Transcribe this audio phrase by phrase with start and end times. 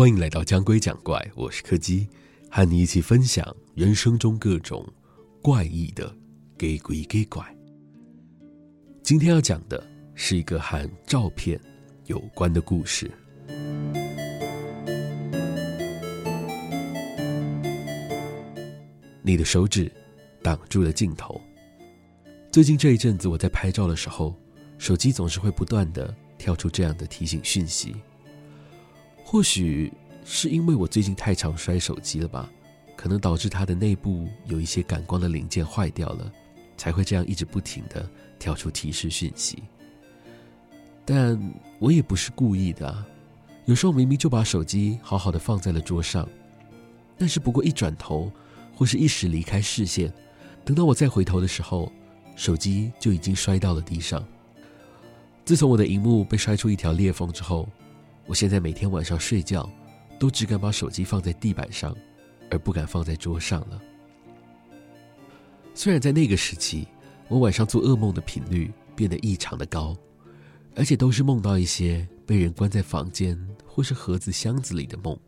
[0.00, 2.08] 欢迎来到讲鬼讲怪，我是柯基，
[2.50, 4.82] 和你一起分享人生中各种
[5.42, 6.10] 怪异的
[6.56, 7.44] 给鬼给怪。
[9.02, 11.60] 今天要讲的是一个和照片
[12.06, 13.10] 有关的故事。
[19.20, 19.92] 你的手指
[20.42, 21.38] 挡住了镜头。
[22.50, 24.34] 最近这一阵子，我在拍照的时候，
[24.78, 27.94] 手机总是会不断地跳出这样的提醒讯息。
[29.30, 29.92] 或许
[30.24, 32.50] 是因为我最近太常摔手机了吧，
[32.96, 36.32] 可能导致它的内部有一些感光的零件坏掉了，
[36.76, 39.62] 才会这样一直不停的跳出提示讯息。
[41.04, 41.40] 但
[41.78, 43.04] 我也不是故意的，
[43.66, 46.28] 有时候明明就把手机好好的放在了桌上，
[47.16, 48.32] 但是不过一转头
[48.74, 50.12] 或是一时离开视线，
[50.64, 51.92] 等到我再回头的时候，
[52.34, 54.26] 手机就已经摔到了地上。
[55.44, 57.68] 自从我的荧幕被摔出一条裂缝之后，
[58.30, 59.68] 我现在每天晚上睡觉，
[60.16, 61.92] 都只敢把手机放在地板上，
[62.48, 63.82] 而不敢放在桌上了。
[65.74, 66.86] 虽然在那个时期，
[67.26, 69.96] 我晚上做噩梦的频率变得异常的高，
[70.76, 75.18] 而且都是梦到一些被人关在房间或是盒子、箱子里的梦，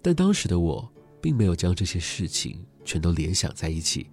[0.00, 4.08] 但当时的我并没有将这些事情全都联想在一起，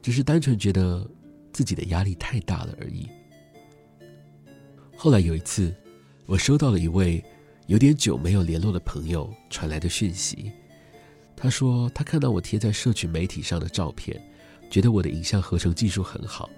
[0.00, 1.06] 只是单纯觉得
[1.52, 3.06] 自己的压力太大了而已。
[4.96, 5.74] 后来有一次，
[6.28, 7.24] 我收到了一位
[7.68, 10.52] 有点久没有联络的朋友传来的讯息，
[11.34, 14.20] 他说他看到我贴在社群媒体上的照片，
[14.68, 16.50] 觉得我的影像合成技术很好，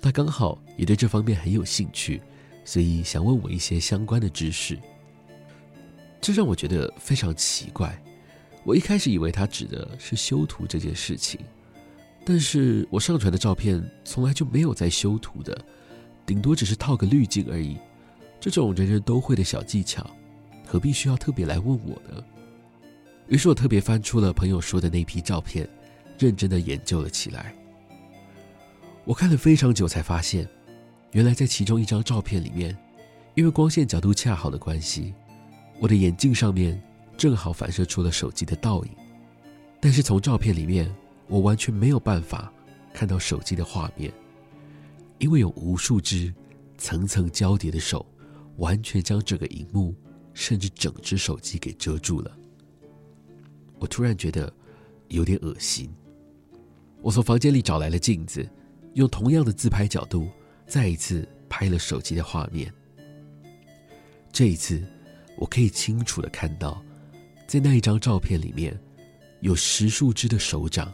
[0.00, 2.22] 他刚好也对这方面很有兴趣，
[2.64, 4.78] 所以想问我一些相关的知识。
[6.20, 8.00] 这让我觉得非常奇怪，
[8.62, 11.40] 我一开始以为他指的是修图这件事情，
[12.24, 15.64] 但是我上传的照片从来就没有在修图的，
[16.24, 17.76] 顶多只是套个滤镜而已。
[18.40, 20.08] 这种人人都会的小技巧，
[20.66, 22.24] 何必需要特别来问我呢？
[23.28, 25.68] 于是我特别翻出了朋友说的那批照片，
[26.18, 27.54] 认真的研究了起来。
[29.04, 30.48] 我看了非常久，才发现，
[31.12, 32.76] 原来在其中一张照片里面，
[33.34, 35.12] 因为光线角度恰好的关系，
[35.78, 36.82] 我的眼镜上面
[37.18, 38.90] 正好反射出了手机的倒影。
[39.80, 40.90] 但是从照片里面，
[41.28, 42.52] 我完全没有办法
[42.92, 44.10] 看到手机的画面，
[45.18, 46.32] 因为有无数只
[46.78, 48.04] 层层交叠的手。
[48.56, 49.94] 完全将这个荧幕，
[50.34, 52.36] 甚至整只手机给遮住了。
[53.78, 54.52] 我突然觉得
[55.08, 55.90] 有点恶心。
[57.02, 58.46] 我从房间里找来了镜子，
[58.94, 60.28] 用同样的自拍角度，
[60.66, 62.72] 再一次拍了手机的画面。
[64.30, 64.86] 这一次，
[65.36, 66.82] 我可以清楚的看到，
[67.46, 68.78] 在那一张照片里面，
[69.40, 70.92] 有十数只的手掌，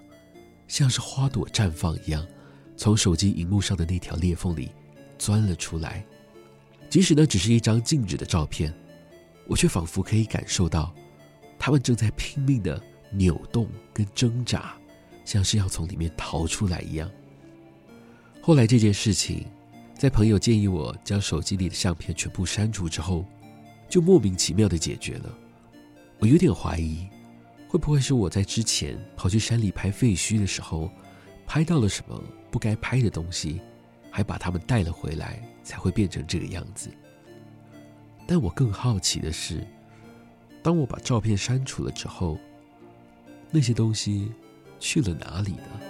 [0.68, 2.24] 像是花朵绽放一样，
[2.76, 4.70] 从手机荧幕上的那条裂缝里
[5.18, 6.06] 钻了出来。
[6.96, 8.72] 即使那只是一张静止的照片，
[9.46, 10.94] 我却仿佛可以感受到，
[11.58, 14.74] 他们正在拼命的扭动跟挣扎，
[15.22, 17.06] 像是要从里面逃出来一样。
[18.40, 19.46] 后来这件事情，
[19.94, 23.26] 在朋友建议我将手机里的相片全部删除之后，
[23.90, 25.38] 就莫名其妙的解决了。
[26.18, 27.06] 我有点怀疑，
[27.68, 30.90] 会不会是我在之前跑去山里拍废墟的时候，
[31.46, 32.18] 拍到了什么
[32.50, 33.60] 不该拍的东西，
[34.16, 35.42] 还把他们带了回来。
[35.66, 36.88] 才会变成这个样子。
[38.24, 39.66] 但我更好奇的是，
[40.62, 42.38] 当我把照片删除了之后，
[43.50, 44.30] 那些东西
[44.78, 45.80] 去了哪里呢？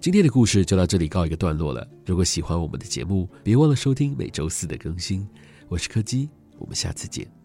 [0.00, 1.84] 今天的故事就到这里告一个段落了。
[2.06, 5.28] 如果喜欢我们的节目，别忘了收听每周四的更新。
[5.68, 7.39] 我是柯基，我们下次见。